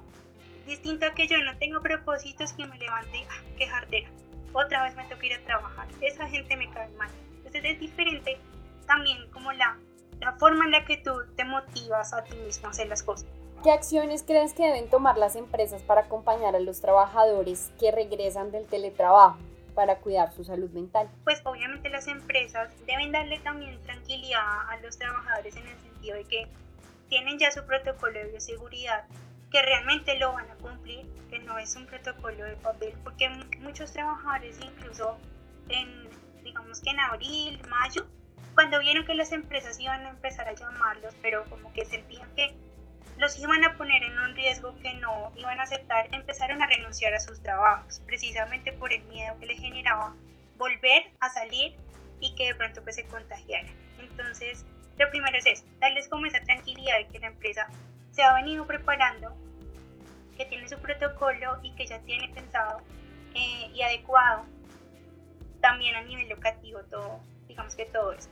Distinto 0.66 1.06
a 1.06 1.14
que 1.14 1.28
yo 1.28 1.38
no 1.44 1.58
tengo 1.58 1.82
propósitos 1.82 2.54
que 2.54 2.66
me 2.66 2.78
levante, 2.78 3.26
ah, 3.30 3.44
qué 3.58 3.68
jardera, 3.68 4.10
otra 4.54 4.84
vez 4.84 4.96
me 4.96 5.04
toca 5.06 5.26
ir 5.26 5.34
a 5.34 5.42
trabajar, 5.42 5.88
esa 6.02 6.28
gente 6.28 6.56
me 6.58 6.70
cae 6.72 6.90
mal. 6.98 7.10
Entonces 7.38 7.64
es 7.66 7.80
diferente 7.80 8.38
también 8.88 9.30
como 9.32 9.52
la, 9.52 9.78
la 10.20 10.34
forma 10.34 10.66
en 10.66 10.72
la 10.72 10.86
que 10.86 10.98
tú 10.98 11.12
te 11.36 11.44
motivas 11.44 12.14
a 12.14 12.24
ti 12.24 12.36
mismo 12.38 12.68
a 12.68 12.72
hacer 12.72 12.88
las 12.88 13.04
cosas. 13.04 13.28
¿Qué 13.64 13.72
acciones 13.72 14.24
crees 14.24 14.54
que 14.54 14.64
deben 14.64 14.90
tomar 14.90 15.18
las 15.18 15.36
empresas 15.36 15.82
para 15.82 16.02
acompañar 16.02 16.56
a 16.56 16.60
los 16.60 16.82
trabajadores 16.82 17.72
que 17.80 17.92
regresan 17.92 18.52
del 18.52 18.66
teletrabajo 18.68 19.38
para 19.74 19.98
cuidar 19.98 20.32
su 20.34 20.44
salud 20.44 20.70
mental? 20.72 21.10
Pues 21.24 21.42
obviamente 21.44 21.90
las 21.90 22.08
empresas 22.08 22.70
deben 22.86 23.12
darle 23.12 23.40
también 23.40 23.82
tranquilidad 23.82 24.70
a 24.70 24.78
los 24.82 24.98
trabajadores 24.98 25.56
en 25.56 25.68
el 25.68 25.78
sentido 25.80 26.16
de 26.16 26.26
que 26.26 26.48
tienen 27.10 27.40
ya 27.40 27.52
su 27.52 27.64
protocolo 27.66 28.14
de 28.14 28.26
bioseguridad 28.26 29.06
que 29.56 29.62
realmente 29.62 30.20
lo 30.20 30.34
van 30.34 30.52
a 30.52 30.56
cumplir, 30.56 31.06
que 31.30 31.40
no 31.40 31.58
es 31.58 31.78
un 31.78 31.86
protocolo 31.86 32.44
de 32.44 32.58
papel, 32.58 32.94
porque 33.06 33.30
muchos 33.62 33.94
trabajadores 33.94 34.60
incluso 34.60 35.18
en, 35.70 36.10
digamos 36.44 36.82
que 36.82 36.90
en 36.90 37.00
abril, 37.00 37.62
mayo, 37.70 38.06
cuando 38.54 38.80
vieron 38.80 39.06
que 39.06 39.14
las 39.14 39.32
empresas 39.32 39.80
iban 39.80 40.06
a 40.06 40.10
empezar 40.10 40.50
a 40.50 40.52
llamarlos, 40.52 41.16
pero 41.22 41.46
como 41.46 41.72
que 41.72 41.86
sentían 41.86 42.30
que 42.36 42.54
los 43.18 43.40
iban 43.40 43.64
a 43.64 43.78
poner 43.78 44.04
en 44.04 44.20
un 44.20 44.36
riesgo 44.36 44.78
que 44.80 44.94
no 44.96 45.32
iban 45.38 45.58
a 45.58 45.64
aceptar, 45.64 46.10
empezaron 46.12 46.62
a 46.62 46.68
renunciar 46.68 47.14
a 47.14 47.22
sus 47.22 47.42
trabajos, 47.42 48.02
precisamente 48.06 48.74
por 48.74 48.92
el 48.92 49.04
miedo 49.04 49.40
que 49.40 49.46
les 49.46 49.62
generaba 49.62 50.14
volver 50.58 51.14
a 51.22 51.30
salir 51.30 51.78
y 52.20 52.36
que 52.36 52.48
de 52.48 52.56
pronto 52.56 52.84
pues 52.84 52.98
se 52.98 53.06
contagiaran. 53.06 53.74
Entonces, 54.00 54.66
lo 54.98 55.10
primero 55.12 55.38
es 55.38 55.46
eso, 55.46 55.66
darles 55.80 56.10
como 56.10 56.26
esa 56.26 56.42
tranquilidad 56.42 56.98
de 56.98 57.08
que 57.08 57.20
la 57.20 57.28
empresa 57.28 57.70
se 58.12 58.24
ha 58.24 58.34
venido 58.34 58.66
preparando, 58.66 59.36
que 60.36 60.46
tiene 60.46 60.68
su 60.68 60.78
protocolo 60.78 61.60
y 61.64 61.72
que 61.76 61.88
ya 61.88 62.00
tiene 62.02 62.30
pensado 62.30 62.80
eh, 63.34 63.72
y 63.74 63.82
adecuado 63.82 64.46
también 65.62 65.96
a 65.96 66.04
nivel 66.04 66.32
educativo 66.32 66.80
todo, 66.90 67.20
digamos 67.48 67.76
que 67.76 67.86
todo 67.86 68.12
eso. 68.14 68.30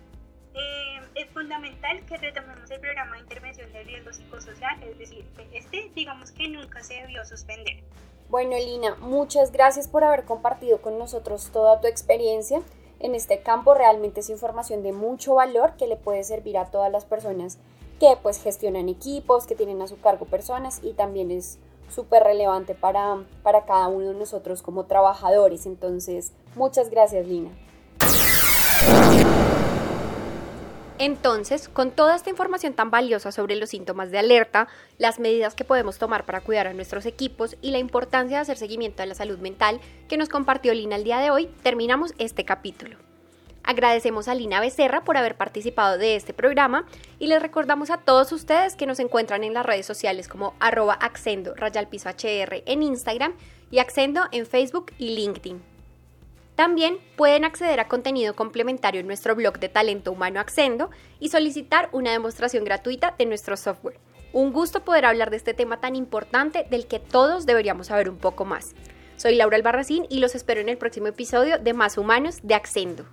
Eh, 0.54 1.02
es 1.16 1.28
fundamental 1.32 2.06
que 2.06 2.18
retomemos 2.18 2.70
el 2.70 2.80
programa 2.80 3.16
de 3.16 3.22
intervención 3.22 3.74
de 3.74 3.84
riesgo 3.84 4.14
psicosocial, 4.14 4.84
es 4.84 5.00
decir, 5.00 5.26
este 5.52 5.92
digamos 5.96 6.32
que 6.32 6.48
nunca 6.48 6.84
se 6.84 6.96
debió 6.96 7.26
suspender. 7.26 7.84
Bueno, 8.30 8.56
Lina, 8.58 8.96
muchas 8.96 9.52
gracias 9.52 9.88
por 9.88 10.04
haber 10.04 10.26
compartido 10.26 10.82
con 10.82 10.98
nosotros 10.98 11.50
toda 11.52 11.82
tu 11.82 11.88
experiencia 11.88 12.62
en 13.00 13.16
este 13.16 13.42
campo. 13.42 13.74
Realmente 13.74 14.22
es 14.22 14.30
información 14.30 14.84
de 14.84 14.92
mucho 14.92 15.36
valor 15.36 15.76
que 15.78 15.88
le 15.88 15.96
puede 15.96 16.24
servir 16.24 16.58
a 16.58 16.72
todas 16.72 16.92
las 16.92 17.06
personas 17.06 17.58
que 18.00 18.16
pues 18.22 18.42
gestionan 18.42 18.90
equipos, 18.90 19.46
que 19.46 19.56
tienen 19.56 19.82
a 19.82 19.88
su 19.88 20.00
cargo 20.00 20.26
personas 20.26 20.80
y 20.84 20.94
también 20.94 21.32
es 21.32 21.60
súper 21.90 22.24
relevante 22.24 22.76
para, 22.76 23.18
para 23.44 23.66
cada 23.66 23.88
uno 23.88 24.10
de 24.10 24.16
nosotros 24.16 24.62
como 24.62 24.86
trabajadores. 24.86 25.66
Entonces, 25.66 26.34
muchas 26.56 26.90
gracias 26.90 27.28
Lina. 27.28 27.50
Entonces, 31.00 31.68
con 31.68 31.92
toda 31.92 32.16
esta 32.16 32.30
información 32.30 32.74
tan 32.74 32.92
valiosa 32.92 33.32
sobre 33.32 33.56
los 33.56 33.72
síntomas 33.72 34.12
de 34.12 34.20
alerta, 34.20 34.68
las 34.98 35.20
medidas 35.20 35.56
que 35.56 35.66
podemos 35.66 35.98
tomar 35.98 36.26
para 36.26 36.42
cuidar 36.42 36.68
a 36.68 36.74
nuestros 36.74 37.06
equipos 37.06 37.58
y 37.62 37.72
la 37.72 37.80
importancia 37.80 38.38
de 38.38 38.42
hacer 38.42 38.58
seguimiento 38.58 39.04
a 39.04 39.06
la 39.06 39.16
salud 39.16 39.40
mental 39.40 39.82
que 40.08 40.18
nos 40.18 40.30
compartió 40.30 40.74
Lina 40.74 40.96
el 40.96 41.04
día 41.04 41.20
de 41.20 41.32
hoy, 41.32 41.48
terminamos 41.62 42.14
este 42.20 42.46
capítulo. 42.46 42.96
Agradecemos 43.64 44.28
a 44.28 44.36
Lina 44.36 44.60
Becerra 44.60 45.06
por 45.06 45.16
haber 45.16 45.36
participado 45.36 45.98
de 45.98 46.18
este 46.18 46.34
programa 46.34 46.86
y 47.18 47.28
les 47.28 47.42
recordamos 47.42 47.90
a 47.92 47.98
todos 47.98 48.34
ustedes 48.34 48.76
que 48.76 48.86
nos 48.86 49.00
encuentran 49.00 49.46
en 49.46 49.54
las 49.54 49.66
redes 49.66 49.86
sociales 49.86 50.28
como 50.28 50.54
arroba 50.60 50.94
accendo 50.94 51.54
hr 51.54 52.64
en 52.66 52.84
Instagram 52.84 53.34
y 53.72 53.80
accendo 53.80 54.24
en 54.32 54.46
Facebook 54.46 54.92
y 54.98 55.16
LinkedIn. 55.16 55.62
También 56.56 56.98
pueden 57.16 57.46
acceder 57.46 57.80
a 57.80 57.88
contenido 57.88 58.36
complementario 58.36 59.00
en 59.00 59.08
nuestro 59.08 59.34
blog 59.34 59.60
de 59.60 59.70
talento 59.70 60.12
humano 60.12 60.40
Accendo 60.40 60.92
y 61.20 61.30
solicitar 61.30 61.90
una 61.94 62.12
demostración 62.12 62.66
gratuita 62.66 63.16
de 63.18 63.26
nuestro 63.26 63.58
software. 63.58 63.98
Un 64.34 64.52
gusto 64.52 64.84
poder 64.84 65.06
hablar 65.06 65.32
de 65.32 65.38
este 65.38 65.54
tema 65.54 65.80
tan 65.80 65.96
importante 65.96 66.68
del 66.70 66.86
que 66.86 67.00
todos 67.00 67.46
deberíamos 67.46 67.88
saber 67.88 68.10
un 68.10 68.18
poco 68.18 68.46
más. 68.46 68.76
Soy 69.16 69.36
Laura 69.36 69.56
Albarracín 69.56 70.06
y 70.10 70.20
los 70.20 70.36
espero 70.36 70.60
en 70.60 70.70
el 70.70 70.78
próximo 70.78 71.08
episodio 71.08 71.58
de 71.58 71.74
Más 71.74 71.98
Humanos 71.98 72.40
de 72.44 72.56
Accendo. 72.56 73.06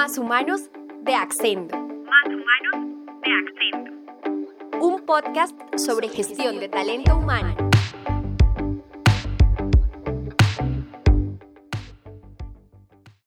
Más 0.00 0.16
Humanos 0.16 0.70
de 1.02 1.12
Accendo. 1.16 1.76
Más 1.76 2.26
Humanos 2.26 3.02
de 3.20 3.32
Accendo. 3.32 4.80
Un 4.80 5.04
podcast 5.04 5.56
sobre 5.76 6.08
gestión 6.08 6.60
de 6.60 6.68
talento 6.68 7.16
humano. 7.16 7.67